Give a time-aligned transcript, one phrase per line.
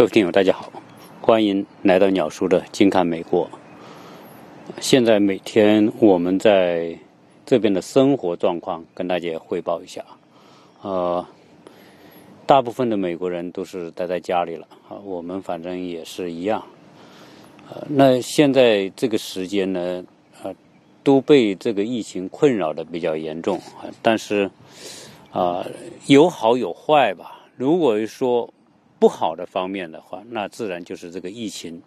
[0.00, 0.72] 各位听友，大家好，
[1.20, 3.44] 欢迎来到鸟叔的《近看美国》。
[4.80, 6.98] 现在每天我们在
[7.44, 10.02] 这边的生活状况跟大家汇报一下。
[10.80, 11.22] 呃，
[12.46, 16.64] 大部分的美国人都是待在家里了啊，我们反正也是一样。
[17.68, 20.02] 呃，那现在这个时间呢，
[20.42, 20.54] 呃，
[21.02, 23.84] 都被这个疫情困扰的比较严重啊。
[24.00, 24.50] 但是
[25.30, 25.62] 啊，
[26.06, 27.46] 有好有坏吧。
[27.54, 28.50] 如果说
[29.00, 31.82] 不好的方面的话，那自然就是这个疫情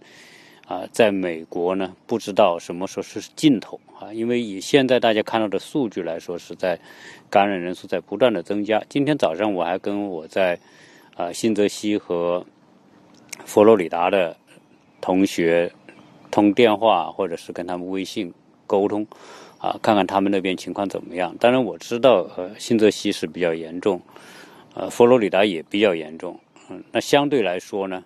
[0.68, 4.12] 啊，在美国呢，不知道什么时候是尽头啊。
[4.12, 6.80] 因为以现在大家看到的数据来说，是在
[7.30, 8.84] 感染人数在不断的增加。
[8.90, 10.60] 今天早上我还跟我在
[11.16, 12.44] 啊新泽西和
[13.46, 14.36] 佛罗里达的
[15.00, 15.72] 同学
[16.32, 18.34] 通电话，或者是跟他们微信
[18.66, 19.06] 沟通
[19.60, 21.36] 啊，看看他们那边情况怎么样。
[21.40, 24.02] 当然我知道，呃，新泽西是比较严重，
[24.74, 26.40] 呃，佛罗里达也比较严重。
[26.70, 28.04] 嗯，那相对来说呢，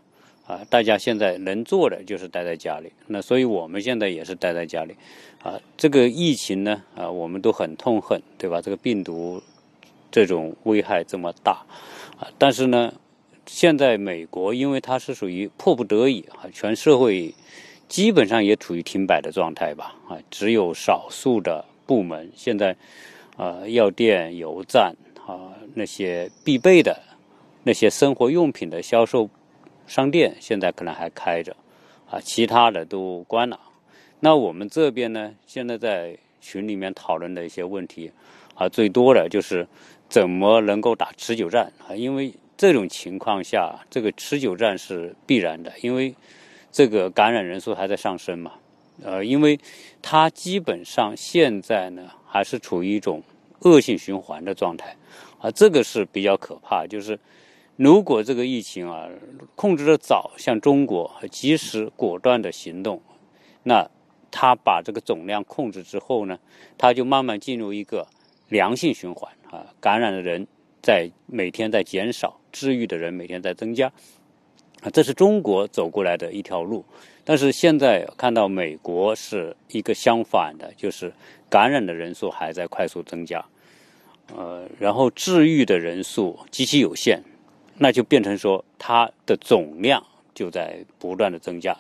[0.48, 2.92] 啊，大家现在能做的就是待在家里。
[3.06, 4.96] 那所以我们现在也是待在家里，
[5.44, 8.60] 啊，这个疫情呢，啊，我们都很痛恨，对吧？
[8.60, 9.42] 这个病毒
[10.12, 11.64] 这种危害这么大，
[12.20, 12.92] 啊，但是呢，
[13.46, 17.34] 现在美国因为它是属于迫不得已啊，全社会
[17.88, 22.76] 基本上也处于停摆的状态吧，啊，只有少数的部门现在，
[23.38, 24.96] 啊，药店、油站
[25.28, 27.00] 啊那些必备的。
[27.68, 29.30] 那些生活用品的销售
[29.88, 31.54] 商店现在可能还开着，
[32.10, 33.60] 啊，其他的都关了。
[34.22, 38.10] 那我们这边呢，现在在群里面讨论的一些问题，
[38.56, 39.68] 啊，最多的就是
[40.08, 41.94] 怎么能够打持久战啊？
[41.94, 46.16] 因为这种情况下，这个持久战是必然的，因为
[46.72, 48.54] 这个感染人数还在上升嘛。
[49.04, 49.60] 呃，因为
[50.02, 53.22] 它基本上现在呢，还是处于一种
[53.64, 54.96] 恶性循环的状态，
[55.40, 57.20] 啊，这个是比较可怕，就是。
[57.78, 59.08] 如果这个疫情啊
[59.56, 63.00] 控制的早，像中国及时果断的行动，
[63.62, 63.88] 那
[64.32, 66.40] 他把这个总量控制之后呢，
[66.76, 68.08] 他就慢慢进入一个
[68.50, 70.48] 良性循环啊，感染的人
[70.82, 73.92] 在每天在减少，治愈的人每天在增加，
[74.82, 76.84] 啊，这是中国走过来的一条路。
[77.24, 81.14] 但是现在看到美国是一个相反的，就是
[81.48, 83.46] 感染的人数还在快速增加，
[84.36, 87.22] 呃，然后治愈的人数极其有限。
[87.80, 91.78] 那就变成说，它的总量就在不断的增加，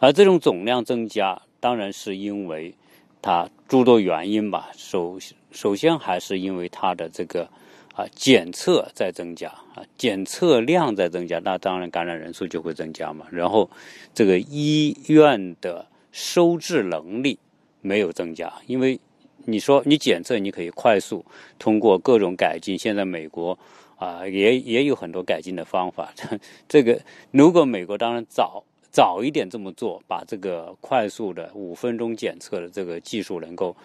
[0.00, 2.74] 而这种总量增加，当然是因为
[3.22, 4.68] 它诸多原因吧。
[4.76, 5.18] 首
[5.50, 7.48] 首先还是因为它的这个
[7.94, 13.26] 啊检测在增加啊，检测量在增加，那当然感染人数就会增加嘛。
[13.30, 13.70] 然后
[14.12, 17.38] 这个医院的收治能力
[17.80, 19.00] 没有增加，因为
[19.46, 21.24] 你说你检测你可以快速
[21.58, 23.58] 通过各种改进，现在美国。
[23.98, 26.14] 啊，也也有很多改进的方法。
[26.68, 27.00] 这个
[27.32, 33.76] 如果美国当然早早一点这么做，把这个快速的五分钟检测的这个技术能够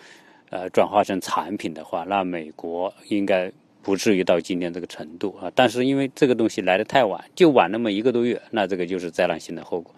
[0.51, 3.51] 呃转化成产品的话，那美国应该
[3.81, 5.51] 不至于到今天这个程度啊。
[5.55, 9.93] 但是因为这个东西来的太晚，就晚那么一个多月，那这个就是灾难性的后果。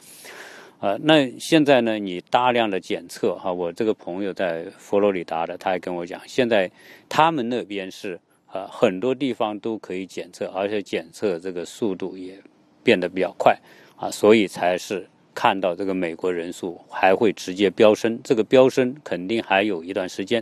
[0.79, 6.71] 啊，那现在呢，你大量的检测哈，我这个朋友在佛罗里达的，他还跟我讲，现在
[7.09, 8.17] 他们那边是。
[8.55, 12.41] 呃，很多地方都可以检测，而且检测这个速度也
[12.85, 13.59] 变得比较快
[13.97, 20.41] 啊，所以才是看到这个美国人数还会直接飙升，这个飙升肯定还有一段时间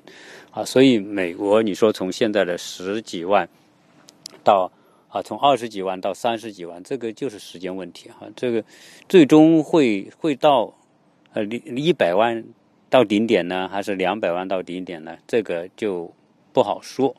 [0.51, 3.49] 啊，所以美国你说从现在的十几万
[4.43, 4.71] 到
[5.09, 8.63] 啊，从二十几万到三十几万，这个就是时间问题哈，这个
[9.09, 10.71] 最终会会到
[11.33, 12.43] 呃一百万
[12.91, 15.17] 到顶点呢，还是两百万到顶点呢？
[15.25, 16.13] 这个就
[16.51, 17.15] 不好说。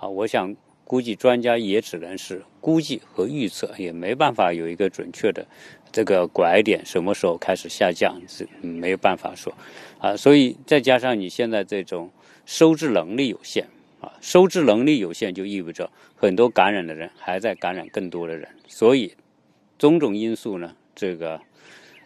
[0.00, 5.46] 啊，我想估计专家也只能是估计和预测，也没办法有一个准确的
[5.92, 9.52] 这个拐点，什么时候开始下降是没有办法说。
[9.98, 12.10] 啊，所以再加上你现在这种
[12.46, 13.66] 收治能力有限，
[14.00, 19.14] 啊，收治能力有限就意味着很多感染的人还在感染更多的人，所以
[19.78, 21.38] 种种因素呢，这个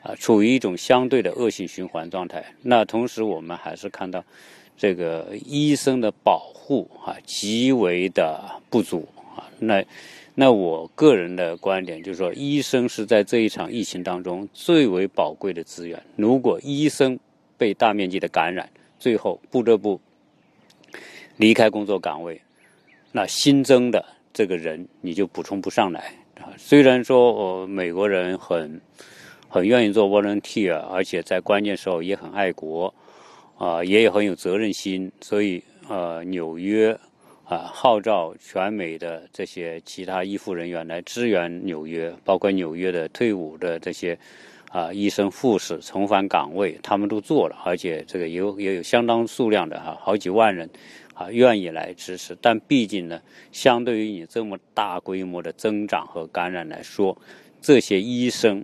[0.02, 2.44] 啊处于一种相对的恶性循环状态。
[2.62, 4.25] 那同时我们还是看到。
[4.76, 9.49] 这个医生的保护啊，极为的不足啊。
[9.59, 9.85] 那
[10.35, 16.03] 那我个人的观点就是说，医生是在这一场疫情当中最为宝贵的资源。
[16.17, 17.19] 如果医生
[17.56, 18.69] 被大面积的感染，
[18.99, 20.00] 最后不得不
[21.37, 22.41] 离开工作岗位，
[23.12, 26.50] 那新增的这个人你就补充不上来啊。
[26.56, 28.81] 虽然说呃美国人很
[29.49, 32.93] 很愿意做 volunteer，而且在关键时候也很爱国。
[33.64, 36.93] 啊，也有很有责任心，所以呃，纽约
[37.46, 44.19] 啊，号召全美的这些其他医护人员来支援纽约，包括纽约的退伍的这些
[44.69, 50.69] 啊医生、护士重返岗位，他们都做了，而且这个有也有相当数量的哈，好几万人
[51.14, 52.37] 啊愿意来支持。
[52.43, 53.19] 但毕竟呢，
[53.50, 57.17] 相对于你这么大规模的增长和感染来说，
[57.62, 58.62] 这些医生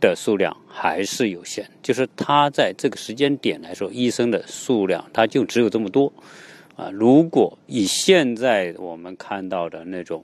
[0.00, 1.70] 的数量还是有限。
[1.82, 6.12] 就是他在这个时间点来说，医生的数量他就只有这么多。
[6.76, 10.22] 啊，如果以现在我们看到的那种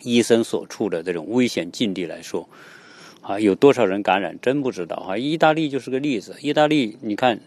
[0.00, 2.48] 医生所处的这种危险境地来说，
[3.20, 5.16] 啊，有多少人感染，真不知道啊。
[5.16, 7.38] 意大利就是个例子，意大利你看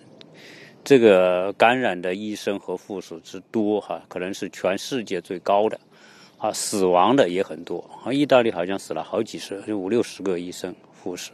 [0.85, 5.77] 这个感染的医生和护士之多哈，可能是全世界最高的，
[6.37, 8.13] 啊，死亡的也很多啊。
[8.13, 10.73] 意大利好像死了好几十，就五六十个医生
[11.05, 11.29] 故事，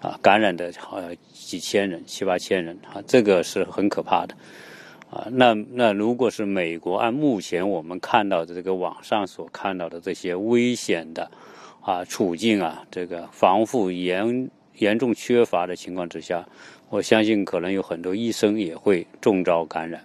[0.00, 4.34] 啊，感染的好像几千人，七八千人啊，这个是很可怕的。
[5.10, 11.30] 啊，那那如果是美国，按目前我们看到的这个网上所看到的这些危险的
[11.82, 14.48] 啊处境啊，这个防护严
[14.78, 16.48] 严重缺乏的情况之下，
[16.88, 20.02] 我相信可能有很多医生也会中招感染。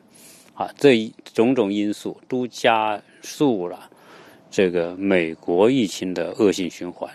[0.53, 3.89] 啊，这一种种因素都加速了
[4.51, 7.09] 这个美国疫情的恶性循环。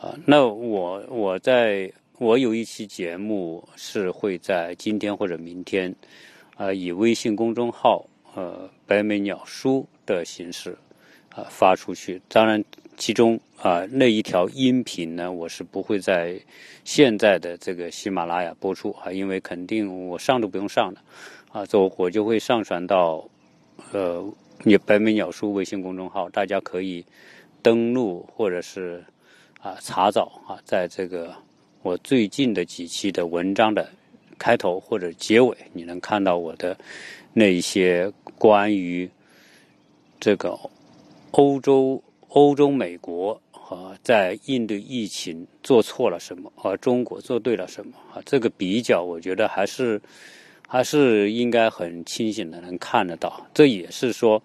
[0.00, 5.94] 啊，那我我在我有一期节目是会在今天或者明天。
[6.56, 8.04] 啊，以微信公众号
[8.34, 10.76] “呃白眉鸟书”的形式
[11.32, 12.20] 啊发出去。
[12.26, 12.64] 当然，
[12.96, 16.36] 其中啊那一条音频呢，我是不会在
[16.82, 21.00] 现在的这个喜马拉雅播出啊，因为肯定我上都不用上的
[21.52, 23.24] 啊，就我就会上传到
[23.92, 24.28] 呃
[24.64, 27.06] 你白眉鸟书微信公众号，大家可以
[27.62, 29.04] 登录或者是
[29.60, 31.34] 啊查找啊，在这个
[31.82, 33.88] 我最近的几期的文章的。
[34.40, 36.78] 开头或者结尾，你能看到我的
[37.32, 38.08] 那一些
[38.38, 39.10] 关于
[40.20, 40.56] 这个
[41.32, 48.22] 欧洲、欧洲、美国啊，在应对疫情做错了什么，而中国做对了什么啊？
[48.24, 50.00] 这个比较，我觉得还是
[50.68, 53.44] 还是应该很清醒的能看得到。
[53.52, 54.40] 这也是说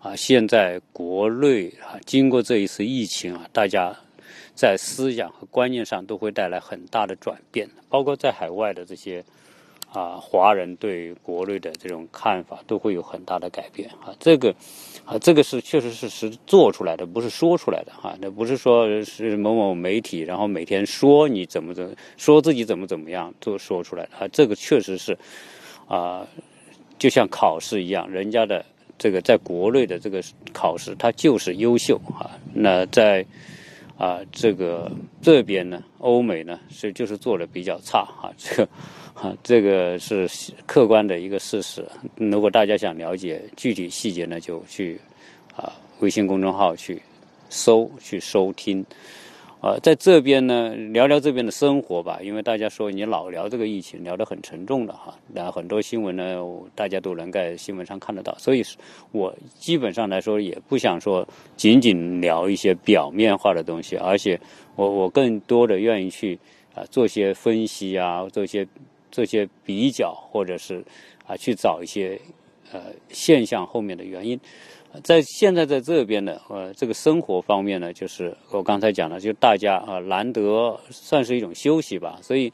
[0.00, 3.98] 啊，现在国内啊，经过这一次疫情啊，大家。
[4.58, 9.24] 在思想和观念上都会带来很大的转变，包括在海外的这些
[9.92, 14.12] 啊华人对国内的这种看法都会有很大的改变啊。
[14.18, 14.52] 这个
[15.04, 18.16] 啊，这个是确实是是做出来的，不是说出来的哈。
[18.20, 24.28] 那不是说是某某媒体然后每天说你怎么怎么说自己怎么怎么样都说出来的啊。
[24.32, 25.16] 这个确实是
[25.86, 26.26] 啊，
[26.98, 28.64] 就像考试一样，人家的
[28.98, 30.20] 这个在国内的这个
[30.52, 32.34] 考试，它就是优秀啊。
[32.52, 33.24] 那在
[33.98, 34.90] 啊，这个
[35.20, 38.68] 这边呢，欧美呢是就是做的比较差啊，这个
[39.12, 40.30] 啊，这个是
[40.66, 41.84] 客观的一个事实。
[42.14, 45.00] 如果大家想了解具体细节呢，就去
[45.56, 47.02] 啊微信公众号去
[47.50, 48.86] 搜去收听。
[49.60, 52.20] 啊，在这边呢，聊聊这边的生活吧。
[52.22, 55.18] 因为大家说你老聊这个疫情，聊得很沉重的哈。
[55.34, 56.40] 那很多新闻呢，
[56.76, 58.32] 大家都能在新闻上看得到。
[58.38, 58.62] 所以，
[59.10, 61.26] 我基本上来说也不想说
[61.56, 64.40] 仅仅聊一些表面化的东西，而且
[64.76, 66.38] 我我更多的愿意去
[66.76, 68.64] 啊做些分析啊，做些
[69.10, 70.84] 做些比较，或者是
[71.26, 72.20] 啊去找一些
[72.70, 74.38] 呃现象后面的原因。
[75.02, 82.52] 在现在在这边呢，呃，这个生活方面呢，就是我刚才讲的，就大家啊难得算是一种休息吧，所以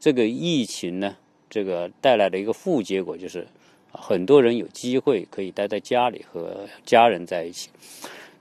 [0.00, 1.16] 这个疫情呢，
[1.50, 3.46] 这个带来的一个负结果就是，
[3.90, 7.68] 很多人有机会可以待在家里和家人在一起。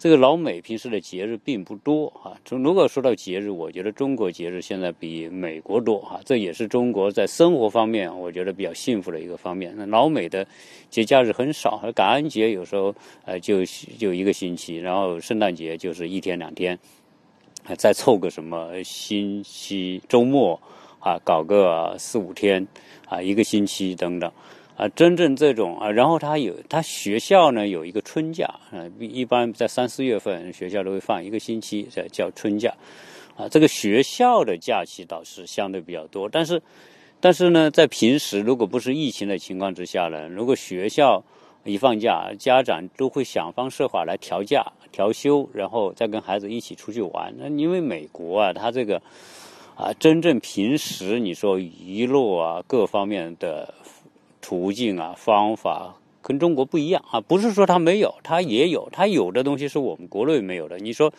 [0.01, 2.34] 这个老美平时的节日并不多啊。
[2.43, 9.72] 从如果说到节日，我觉得中国节日现在比美国多啊，这也是中国在生活方面我觉得比较幸福的一个方面。
[9.77, 10.48] 那老美的
[10.89, 13.63] 节假日很少，感恩节有时候呃就
[14.00, 16.79] 就一个星期，然后圣诞节就是一天两天，
[17.77, 20.60] 再凑个什么星期周末
[21.00, 22.67] 啊，搞个四五天
[23.05, 24.31] 啊，一个星期等等。
[24.78, 32.74] 啊，真正这种啊，然后他有他学校呢有一个春假啊，一般在三四月份学校都会放一个星期，这叫春假，
[33.36, 36.60] 啊，这个学校的假期倒是相对比较多，但是，
[37.20, 41.24] 但是呢，在平时如果不是疫情的情况之下呢，如果学校
[41.63, 47.32] 一放假，家长都会想方设法来调假、调休，然后再跟孩子一起出去玩。
[47.38, 49.00] 那因为美国啊，他这个
[49.75, 53.72] 啊，真正平时你说娱乐啊，各方面的。
[54.41, 60.77] 途径啊，方法跟中国不一样啊，不是说他没有，他也有，他有的东西是我们国内没有的。
[60.77, 61.12] 你说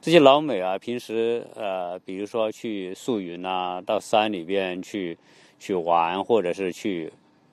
[0.00, 5.16] 这些老美啊，平时呃，比如说去宿云啊，到山里边去
[5.58, 7.12] 去玩，或者是去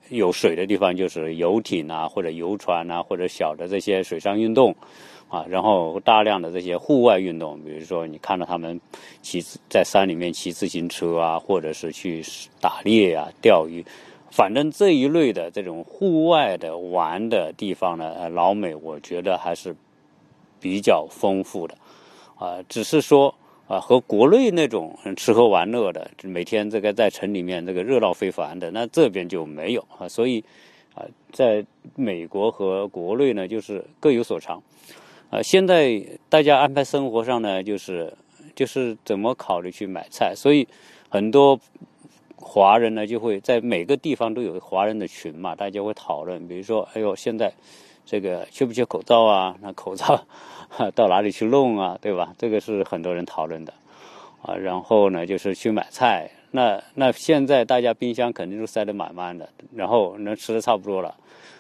[0.09, 4.75] 有水的地方就是游艇啊，或者游船啊，或者小的这些水上运动，
[5.29, 8.81] 啊，然后大量的这些户外运动，比如说你看到他们
[9.21, 12.23] 骑在山里面骑自行车啊，或者是去
[12.59, 13.85] 打猎啊、钓鱼，
[14.31, 19.75] 反正这一类的这种户外的玩的地方呢，老美我觉得还是
[20.59, 21.75] 比较丰富的，
[22.37, 23.35] 啊，只是说。
[23.69, 30.09] 啊，和国内那种吃喝玩乐的，每天这个在城里面这个热闹非凡的，那这边就没有啊。
[30.09, 30.43] 所以
[30.95, 34.59] 啊，在美国和国内呢，就是各有所长。
[35.29, 38.11] 啊，现在大家安排生活上呢，就是
[38.55, 40.67] 就是怎么考虑去买菜，所以
[41.07, 41.59] 很多
[42.41, 47.53] 华人呢就会在每个地方都有华人的群嘛，大家会讨论，比如说，哎呦，现在
[48.05, 49.55] 这个缺不缺口罩啊？
[49.61, 50.19] 那口罩。
[50.93, 51.97] 到哪里去弄啊？
[51.99, 52.31] 对吧？
[52.37, 53.73] 这个是很多人讨论的，
[54.43, 56.29] 啊，然后呢，就是去买菜。
[56.51, 61.17] 那那现在大家冰箱肯定都塞得满满的，然后能吃的差不多了，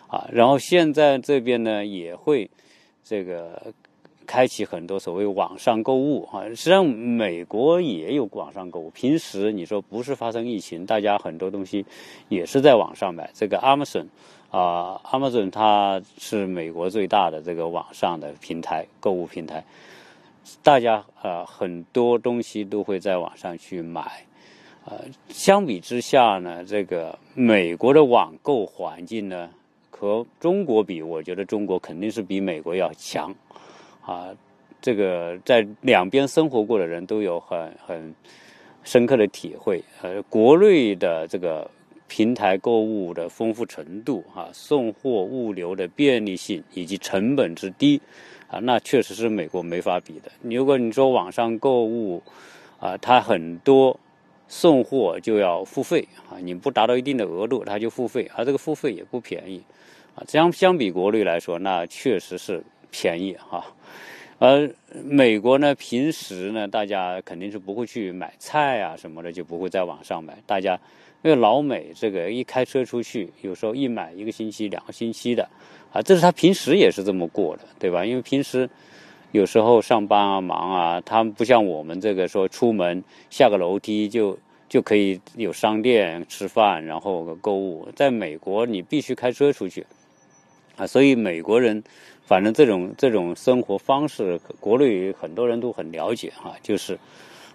[0.07, 2.47] 啊，然后现在这边呢也会
[3.03, 3.73] 这个
[4.29, 6.45] 开启很多所谓网上购物啊。
[6.49, 11.83] 实际上美国也有网上购物，平时你说不是发生疫情，大家很多东西
[12.27, 13.31] 也是在网上买。
[13.33, 14.05] 这个 Amazon。
[14.51, 19.63] 啊，Amazon 它是美国最大的这个网上的平台，购物平台。
[20.63, 24.25] 大家啊，很多东西都会在网上去买。
[24.85, 29.49] 呃，相比之下呢，这个美国的网购环境呢，
[29.91, 33.35] 和中国比，我觉得中国肯定是比美国要强。
[34.05, 34.29] 啊，
[34.81, 38.15] 这个在两边生活过的人都有很很
[38.83, 39.83] 深刻的体会。
[40.01, 41.69] 呃，国内的这个。
[42.11, 48.01] 平台购物的丰富程度，哈，送货物流的便利性以及成本之低，
[48.47, 50.31] 啊，那确实是美国没法比的。
[50.41, 52.19] 如果你说网上购物，
[52.79, 53.95] 啊，它很多
[54.47, 59.61] 送货就要付费，啊，你不达到一定的额度，它就付费，而这个付费也不便宜，
[60.15, 63.65] 啊，相相比国内来说，那确实是便宜，哈。
[64.39, 64.69] 而
[65.03, 70.79] 美国呢，平时呢，大家肯定是不会去买菜啊什么的，就不会在网上买，大家。
[71.21, 75.43] 因为老美这个一开车出去，有时候一买一个星期、两个星期的，
[75.91, 78.05] 啊，这是他平时也是这么过的，对吧？
[78.05, 78.69] 因为平时
[79.33, 87.89] 有时候上班啊、忙啊，他们不像我们这个说出门下个楼梯就就可以有商店吃饭，然后购物。
[87.97, 89.85] 在美国，你必须开车出去，
[90.77, 91.83] 啊，所以美国人
[92.29, 96.93] 反正这种这种生活方式，国内很多人都很了解啊，就是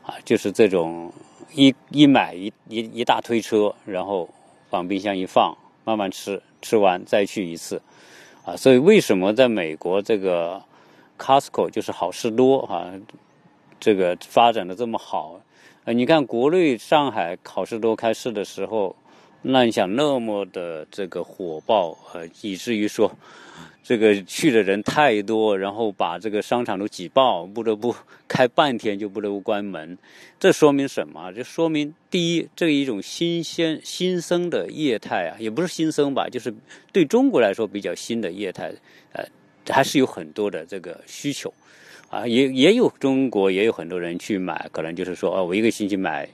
[0.03, 1.13] 啊，就是这种。
[1.53, 4.29] 一一买一一一大推车，然后
[4.71, 7.81] 往冰箱一放，慢慢吃，吃完再去一次，
[8.45, 10.61] 啊，所以为什么在美国这个
[11.17, 12.91] Costco 就是好事多啊，
[13.79, 15.41] 这个发展的这么好？
[15.85, 18.97] 呃，你看国内上海好事多开市的时候，
[19.43, 23.09] 那你想那么的这个火爆，呃，以至于说。
[23.85, 27.95] 这个去的人太多，然后把这个商场都挤爆，不得不
[28.27, 29.99] 开半天就不得不关门。
[30.41, 31.31] 这说明什么？
[31.33, 36.53] 这说明第一，这一种新鲜新生的业态啊，也不是新生吧，就是
[36.93, 38.73] 对中国来说比较新的业态，
[39.13, 39.23] 呃，
[39.69, 41.53] 还是有很多的这个需求
[42.09, 46.27] 啊，也也有中国也有很多人去买，可能就是说，哦，我一个星期买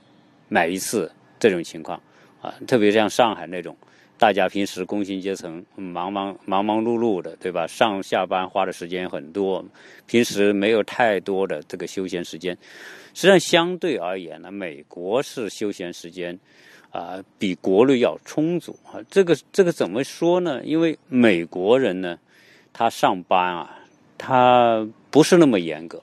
[0.47, 2.01] 买一次这种情况
[2.41, 3.75] 啊，特别像上海那种。
[4.21, 7.65] 大家平时工薪阶层忙忙忙忙碌碌的，对吧？
[7.65, 9.65] 上下班花的时间很多，
[10.05, 12.55] 平时没有太多的这个休闲时间。
[13.15, 16.37] 实际上，相对而言呢，美国是休闲时间
[16.91, 19.01] 啊比国内要充足啊。
[19.09, 20.63] 这个这个怎么说呢？
[20.63, 22.19] 因为美国人呢，
[22.71, 23.79] 他上班啊，
[24.19, 25.99] 他不是那么严格，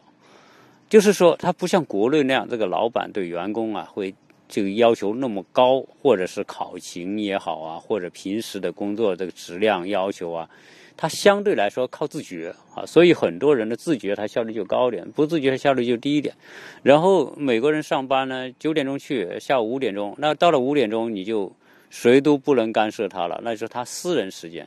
[0.88, 4.12] 就是说他不像国内那样，这个老板对员工啊会。
[4.48, 10.48] 这个要求那么高，或者是考勤也好啊，或者平时的工作这个质量要求啊，
[10.96, 16.34] 它相对来说靠自觉啊，所以很多人的自觉，他效率就高点；不自觉，效率就低一点。
[16.82, 21.52] 然后美国人上班呢，九点钟去，下午五点钟，那到了五点钟，你就
[21.90, 24.66] 谁都不能干涉他了，那是他私人时间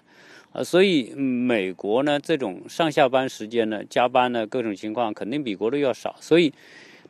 [0.54, 0.64] 啊。
[0.64, 6.54] 所以美国呢，这种上下班时间呢，加班呢，各种情况肯定比国内要少，所以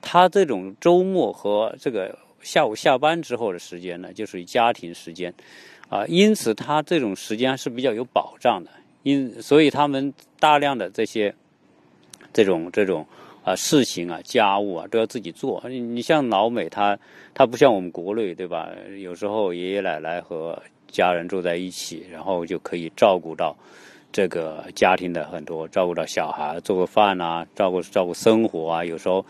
[0.01, 2.17] 他这种周末和这个。
[2.41, 5.33] 下午下班之后的时间呢，就属于家庭时间，
[5.89, 8.69] 啊，因此他这种时间是比较有保障的，
[9.03, 11.33] 因所以他们大量的这些
[12.33, 13.05] 这种这种
[13.43, 15.61] 啊事情啊家务啊都要自己做。
[15.69, 16.97] 你像老美，他
[17.33, 18.69] 他不像我们国内对吧？
[18.99, 23.55] 有时候爷爷奶奶和家人住在一起，然后就可以照顾到
[24.11, 28.83] 这个家庭的很多照顾到小孩，做个饭啊，照顾照顾生活啊。
[28.83, 29.25] 有时候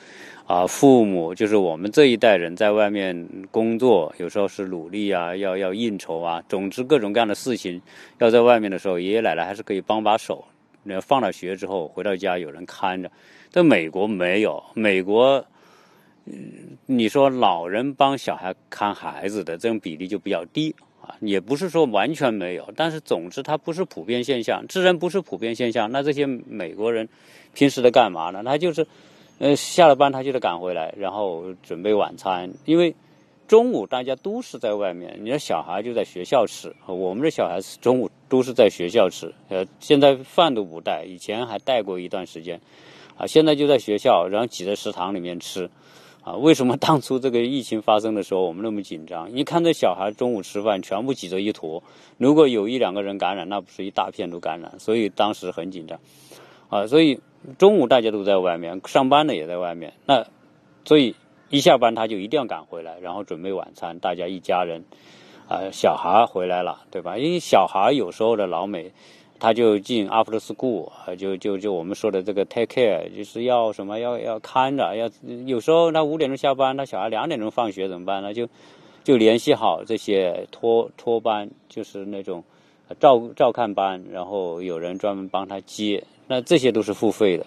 [0.51, 7.81] 啊，父母就是我们这一代人在外面工作，有时候是努力啊，要要应酬啊，总之各种各样的事情
[8.17, 10.43] 要在外面的时候，爷爷奶奶还是可以帮把手。
[10.83, 13.09] 那放了学之后回到家有人看着，
[13.49, 15.41] 在美国没有，美国，
[16.25, 16.35] 嗯，
[16.85, 21.15] 你说老人帮小孩看孩子的这种比例就比较低啊。
[21.21, 24.65] 也不是说完全没有，但是总之它不是普遍现象。
[24.67, 27.07] 自然不是普遍现象，那这些美国人
[27.53, 28.43] 平时在干嘛呢？
[28.43, 28.85] 他就是，
[29.41, 32.53] 呃，下了班他就得赶回来，然后准备晚餐。
[32.65, 32.93] 因为
[33.47, 36.75] 中午大家都是在外面，你的小孩就在学校吃。
[36.85, 42.61] 我们的小孩子中午都是在学校吃，呃，现在饭都不带，以前还带过一段时间，
[43.17, 45.67] 啊，现在就在学校，然后挤在食堂里面吃。
[46.21, 49.35] 啊，为什么当初这个疫情发生的时候我们那么紧张？
[49.35, 51.81] 你看这小孩中午吃饭全部挤着一坨，
[52.19, 55.99] 如果有一两个人感染，那不是一大片都感染，所以当时很紧张。
[56.69, 57.19] 啊，所以
[57.57, 60.25] 中午大家都在外面上班的也在外面，那
[60.85, 61.15] 所以
[61.49, 64.83] 一下班他就一定要赶回来，然后准备晚餐，大家一家人，
[65.47, 67.17] 啊，小孩回来了，对吧？
[67.17, 68.91] 因为小孩有时候的老美。
[69.43, 75.09] 他就进 after school，就就就我们说的这个 take care，就是要什么要要看着，要
[75.47, 78.35] 有时候他五点钟下班，他小孩两点钟放学怎么办呢？
[78.35, 78.47] 就
[79.03, 82.43] 就联系好这些托托班，就是那种
[82.99, 87.45] 照照看班，然后有人专门帮他接，那这些都是付费的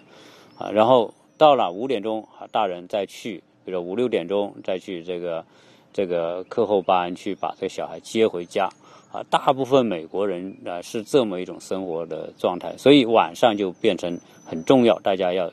[0.59, 0.71] 啊。
[0.71, 5.45] 然后到了五点钟啊，大人再去，比如说五六点钟再去这个
[5.93, 8.69] 这个课后班去把这个小孩接回家。
[9.13, 15.53] 啊，大部分美国人啊是这么一种生活的状态，所以晚上就变成很重要，大家要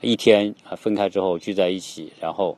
[0.00, 2.56] 一天啊分开之后聚在一起，然后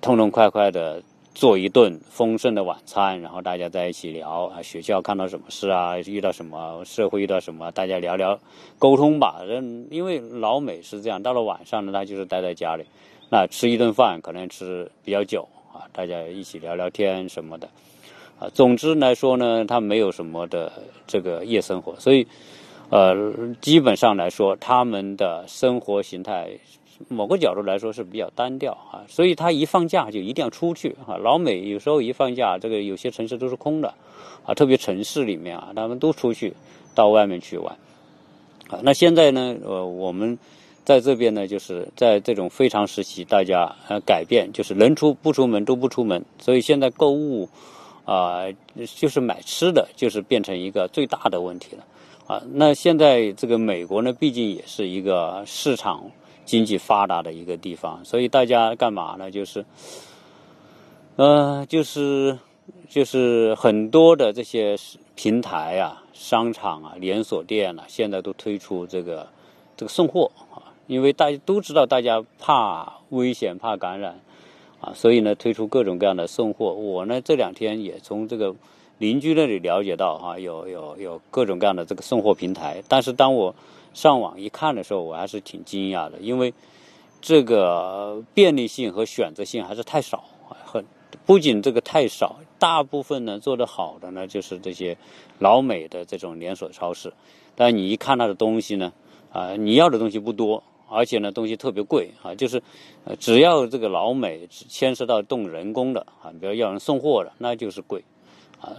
[0.00, 1.00] 痛痛快快的
[1.34, 8.38] 做一顿丰盛的晚餐，然后大家在一起聊啊，学校看到什么事啊，遇到什么社会遇到什么，大家聊聊
[8.78, 9.40] 沟通吧。
[9.48, 12.84] 嗯，因为老美是这样，到了晚上呢，他就是待在家里，
[13.30, 17.68] 那吃一顿饭可能吃比较久啊，大家一起聊聊天什么的。
[18.38, 20.72] 啊，总之来说呢，他没有什么的
[21.06, 22.26] 这个夜生活，所以，
[22.88, 23.14] 呃，
[23.60, 26.50] 基本上来说，他们的生活形态，
[27.08, 29.04] 某个角度来说是比较单调啊。
[29.08, 31.16] 所以他一放假就一定要出去啊。
[31.16, 33.94] 老美有时候一放假，这个有些城市都是空的
[34.44, 36.54] 啊，特别城市里面啊，他们都出去
[36.94, 37.76] 到外面去玩
[38.68, 38.80] 啊。
[38.82, 40.38] 那现在呢，呃，我们
[40.84, 47.48] 在这边呢，就是在这种非常时期，大家呃改变，就是能出不出门都不出门，所以现在购物。
[48.06, 48.46] 啊，
[48.96, 51.84] 就是买吃的，就是变成一个最大的问题了，
[52.26, 56.10] 啊，那现在这个美国呢，毕竟也是一个市场
[56.50, 59.30] 经济发达的一个地方，所以大家干嘛呢？
[59.30, 59.64] 就是，
[61.14, 62.36] 呃，就是
[62.88, 64.76] 就是很多的这些
[65.14, 69.28] 平台啊、商场啊、连锁店啊，现在都推出这个
[69.76, 74.18] 这个送货啊，因为大家都知道，大家怕危险、怕感染。
[74.80, 76.72] 啊，所以呢，推出各种各样的送货。
[76.72, 78.52] 我呢这两天也从这个
[78.98, 82.82] 邻居那里了解到，哈，有有有各种各样的这个送货平台。
[82.88, 83.54] 但是当我
[83.92, 86.54] 上网一看的时候，我还是挺惊讶的，因为
[87.20, 90.24] 这个便利性和选择性还是太少。
[90.64, 90.84] 很
[91.26, 94.96] 不仅这个太少，大部分呢做得好的呢就是这些
[95.38, 97.12] 老美的这种连锁超市。
[97.54, 98.92] 但你一看它的东西呢，
[99.32, 100.62] 啊，你要的东西不多。
[100.92, 102.60] 而且呢，东西特别贵啊，就是，
[103.20, 108.02] 只要这个老美牵涉到动人工的啊，比如要人送货的，那就是贵，
[108.60, 108.74] 啊，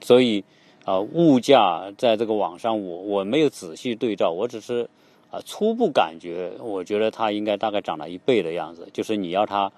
[0.00, 0.44] 所以
[0.86, 4.88] 啊，物价在这个网上，我我没有仔细对照，我只是
[5.30, 8.88] 啊初步感觉，我觉得它应该大概涨了一倍的样子。
[8.92, 9.70] 就是你要它，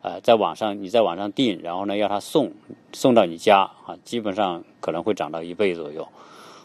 [0.00, 2.50] 呃，在网上你在网上订，然后呢要它送
[2.92, 6.08] 送到你家啊，基本上可能会涨到一倍左右，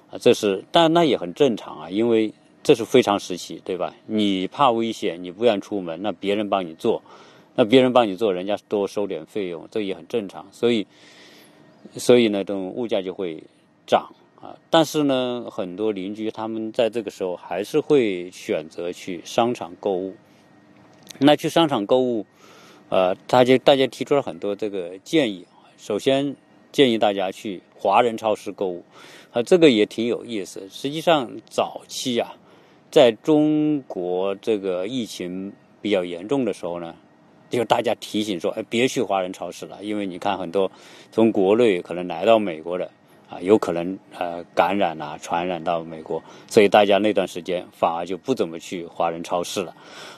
[0.10, 2.34] 啊，这是，但那也很正常啊，因为。
[2.62, 3.96] 这是非常时期，对吧？
[4.06, 7.02] 你怕危险，你不愿出门，那别人帮你做，
[7.56, 10.46] 那别人帮你做，人家多收点费用，这也很正常。
[10.52, 10.86] 所以，
[11.96, 13.42] 所以呢，这种物价就会
[13.90, 14.56] 涨啊。
[14.70, 20.16] 但是呢，很多邻居他们在这个时候还是会选择去商场购物。
[21.18, 22.26] 那去商场购物，
[22.90, 25.46] 呃，大家大家提出了很多这个建议。
[25.78, 26.36] 首先
[26.72, 28.84] 建议大家去华人超市购物，
[29.32, 30.70] 啊，这个也挺有意思。
[30.70, 32.36] 实际上早期啊。
[32.92, 36.96] 在中国这个疫情比较严重的时候呢，
[37.48, 40.72] 就大家提醒说：“哎，别去华人超市了，因为你看很多
[41.12, 42.90] 从国内可能来到美国的
[43.30, 49.76] 啊，有可能呃感染啊，传染到美国，所以大家那段时间反而就不怎么去华人超市了，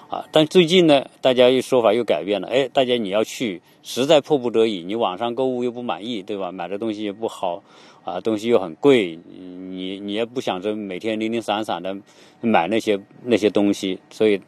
[0.09, 6.53] 啊，但最近呢，大家又说法又改变了，哎，大家你要去，实在迫不得已，你网上购物又不满意，对吧？
[6.53, 7.61] 买的东西也不好，
[8.05, 11.93] 啊，东西又很贵，你你也不想着每天零零散散的
[12.39, 14.41] 买那些那些东西，所以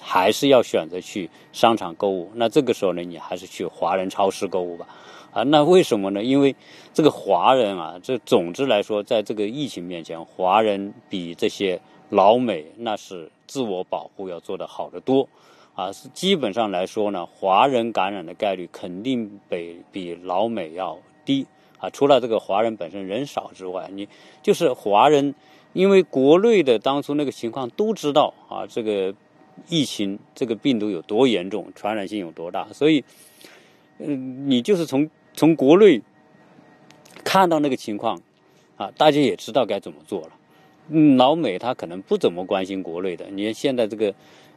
[0.00, 2.30] 还是要选择去商场购物。
[2.34, 4.86] 那这个时候呢，你还是去华人超市购物吧。
[5.36, 6.24] 啊，那为什么呢？
[6.24, 6.56] 因为
[6.94, 15.28] 这个华人啊，这总之来说，在这个疫情面前，华人比这些老美那是自我保护要做得好得多，
[15.74, 21.46] 啊，是基本上来说呢，华人感染的概率肯定比比老美要低
[21.76, 21.90] 啊。
[21.90, 24.08] 除了这个华人本身人少之外，你
[24.42, 25.34] 就是华人，
[25.74, 29.14] 因为国内的当初那个情况都知道啊，这个
[29.68, 33.04] 疫情这个病毒有多严重，传染性有多大，所以，
[33.98, 35.06] 嗯，你就是从。
[35.36, 36.00] 从国内
[37.22, 38.20] 看到那个情况，
[38.76, 40.30] 啊，大家也知道该怎么做了。
[40.88, 43.26] 嗯，老美他可能不怎么关心国内的。
[43.30, 44.14] 你看现在这个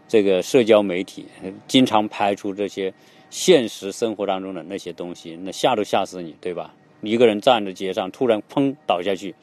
[0.08, 1.26] 这个社交媒体
[1.68, 2.94] 经常拍出这些
[3.30, 6.74] 现实生活当中的那些东西，那吓都吓死你，对吧？
[7.02, 9.34] 一个人站在街上，突然砰倒下去，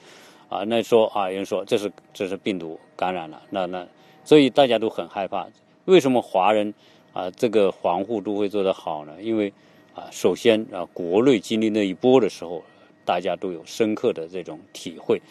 [0.49, 3.87] 啊，那说啊，有人说这是这是病毒感染了，那那
[4.25, 5.47] 所以大家都很害怕。
[5.87, 6.73] 为什么华人
[7.13, 9.23] 啊这个防护都会做得好呢？
[9.23, 9.53] 因为
[9.97, 12.63] 啊，首先啊，国内经历那一波的时候，
[13.03, 15.23] 大家都有深刻的这种体会，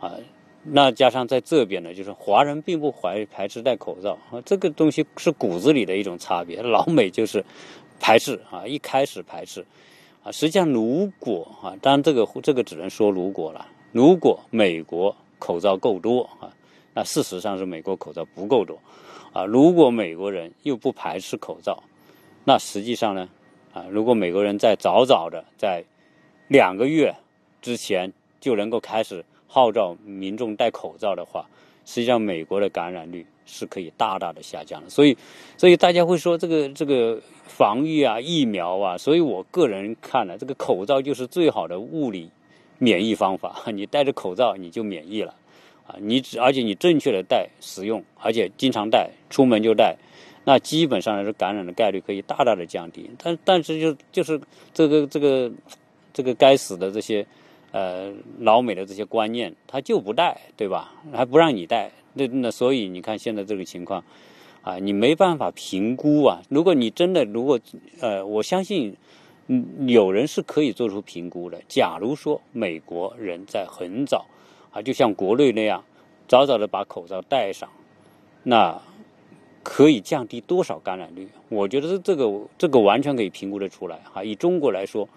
[0.00, 0.16] 啊，
[0.64, 6.60] 那加上在这边呢，就是华人并不怀排斥戴口罩啊，这个东西是骨子里的一种差别。
[6.60, 7.44] 老美就是
[8.00, 9.64] 排斥啊，一开始排斥
[10.24, 16.50] 啊，实际上如果啊，当然这个这个只能说如果了，如果美国口罩够多啊，
[16.94, 18.76] 那事实上是美国口罩不够多
[19.32, 19.44] 啊。
[19.44, 21.80] 如果美国人又不排斥口罩，
[22.44, 23.28] 那实际上呢？
[23.72, 25.84] 啊，如果美国人在早早的在
[26.48, 27.14] 两个月
[27.62, 31.46] 之前就能够开始号召民众戴口罩的话，
[31.84, 34.90] 实际上美国的感染率是可以大大的下降的。
[34.90, 35.16] 所以，
[35.56, 42.30] 所以大家会说这个这个防御啊、疫苗啊，所以我个人看呢，这个口罩就是最好的物理
[42.78, 43.62] 免疫方法。
[43.72, 45.34] 你戴着口罩你就免疫了
[45.86, 45.94] 啊！
[46.00, 49.96] 你只而且你正确的戴使用，而且经常戴，出门就戴。
[50.44, 53.10] 那基本上来说，感染的概率可以大大的降低。
[53.22, 54.40] 但但是就就是
[54.72, 55.52] 这个这个
[56.14, 57.26] 这个该死的这些
[57.72, 60.94] 呃老美的这些观念，他就不戴，对吧？
[61.12, 64.02] 还不让你戴，那那所以你看现在这个情况
[64.62, 66.40] 啊，你没办法评估啊。
[66.48, 67.60] 如果你真的如果
[68.00, 68.96] 呃，我相信
[69.48, 71.60] 嗯有人是可以做出评估的。
[71.68, 74.24] 假如说美国人在很早
[74.72, 75.84] 啊，就像国内那样，
[76.26, 77.68] 早早的把口罩戴上，
[78.42, 78.80] 那。
[79.62, 81.28] 可以降低多少感染率？
[81.48, 84.24] 我觉得这个这个完全可以评估得出来哈。
[84.24, 85.08] 以中国来说，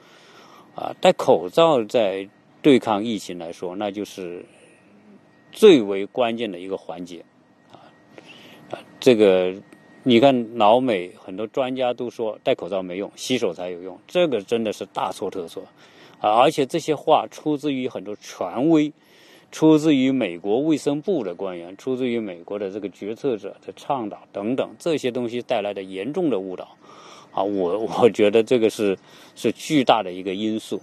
[0.75, 2.27] 啊，戴口罩在
[2.61, 4.45] 对抗疫情来说，那就是
[5.51, 7.23] 最为关键的一个环节
[7.71, 7.91] 啊
[8.71, 8.79] 啊！
[8.99, 9.55] 这个
[10.03, 15.63] 你看，老美很多专家都说戴口罩没用，洗手才有用，这个真的是大错特错
[16.19, 16.31] 啊！
[16.41, 18.91] 而且这些话出自于很多权威。
[19.53, 26.75] 出自于美国卫生部的官员，出自于美国的这个决策者的倡导等等，这些东西带来的严重的误导，
[27.31, 28.97] 啊，我 我觉得这个是
[29.35, 30.81] 是巨大的一个因素，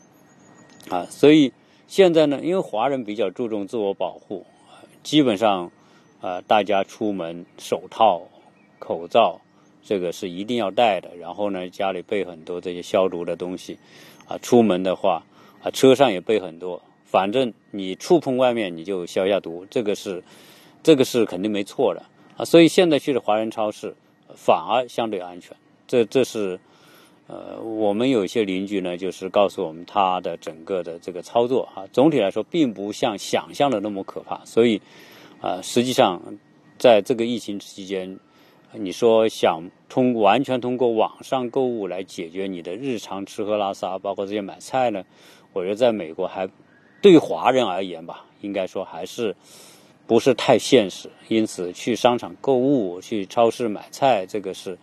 [0.89, 1.53] 啊，所以
[1.89, 4.47] 现在呢，因为华人比较注重自我保护，
[5.03, 5.73] 基本上
[6.21, 8.23] 啊，大家出门手套、
[8.79, 9.41] 口罩
[9.83, 13.77] 这个是一定要戴的，然后呢，家里备很多这些消毒的东西，
[14.29, 15.25] 啊，出门的话
[15.61, 16.81] 啊，车上也备很多。
[17.11, 20.23] 反正你触碰外面，你就消一下毒，这个是，
[20.81, 22.01] 这个是肯定没错的
[22.37, 22.45] 啊。
[22.45, 23.93] 所以现在去的华人超市
[24.37, 25.57] 反而相对安全。
[25.89, 26.61] 这这是，
[27.27, 34.45] 呃，我们有些邻居呢，就是告诉我们他的整个的这个操作啊，总体来说并不像想象的那么可怕。
[34.45, 34.81] 所以，
[35.41, 36.23] 啊，实际上
[36.79, 38.17] 在这个疫情期间，
[38.73, 45.05] 你说想通完全通过网上购物来解决你的日常吃喝拉撒，包括这些买菜呢，
[45.53, 46.49] 我觉得在美国还。
[47.01, 49.35] 对华人而言吧，应该说还是
[50.07, 51.09] 不是太现实。
[51.29, 54.77] 因此，去商场购物、去超市买菜，这个是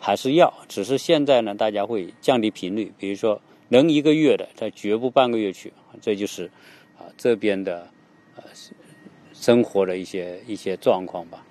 [0.00, 0.52] 还是要。
[0.68, 5.72] 只是现在呢，大家会降低频率，比如说能一个月的，他绝不半个月去。
[6.02, 6.50] 这就是
[6.98, 7.88] 啊这边的
[8.36, 8.42] 呃
[9.32, 11.46] 生活的一些一些状况吧。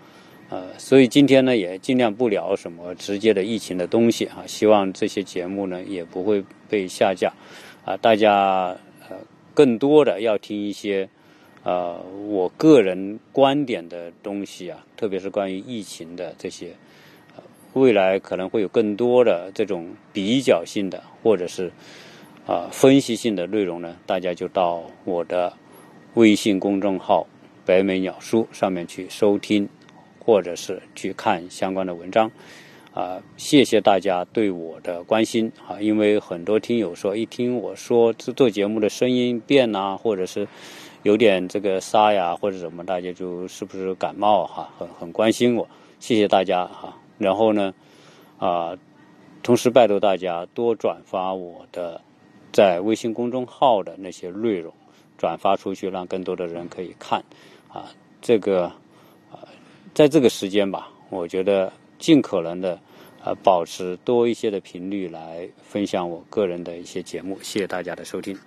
[0.49, 4.43] 呃，所以今天呢，也尽量不聊什么直接的疫情的东西啊。
[4.45, 7.33] 希望这些节目呢，也不会被下架
[7.83, 7.97] 啊。
[7.97, 8.77] 大家。
[9.53, 11.07] 更多的要听一些，
[11.63, 16.75] 呃，我个人观点的东西啊，特别是关于疫情的这些，
[17.73, 21.71] 未来可能会有更多的这种比较性的，或者是
[22.45, 25.53] 啊分析性的内容呢，大家就到我的
[26.15, 27.27] 微信公众号
[27.65, 29.69] “北美鸟书”上面去收听，
[30.19, 32.31] 或者是去看相关的文章。
[32.93, 35.81] 啊，谢谢大家对我的关心啊！
[35.81, 40.47] 因为很多听友说，一听我说做做节目的声音变呐，或者是
[41.01, 44.69] 有点这个沙哑或者什么，大家就是不是感冒哈？
[44.77, 45.67] 很很关心我，
[45.99, 46.95] 谢谢大家哈。
[47.17, 47.73] 然后呢，
[48.37, 48.77] 啊，
[49.41, 51.99] 同时拜托大家多转发我的
[52.51, 54.71] 在微信公众号的那些内容，
[55.17, 57.23] 转发出去，让更多的人可以看
[57.69, 57.89] 啊。
[58.21, 58.65] 这个
[59.31, 59.41] 啊，
[59.95, 61.73] 在这个时间吧，我觉得。
[62.03, 62.77] 尽可能的，
[63.23, 67.39] 呃，保持多一些的频率来分享我个人的一些节目。
[67.41, 68.37] 谢谢大家的收听。